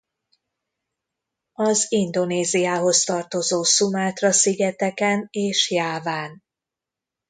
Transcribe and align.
Az 1.53 1.85
Indonéziához 1.89 3.03
tartozó 3.03 3.63
Szumátra 3.63 4.31
szigeteken 4.31 5.27
és 5.31 5.71
Jáván. 5.71 6.43